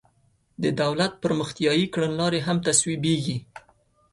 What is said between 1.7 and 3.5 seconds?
کړنلارې هم تصویبیږي.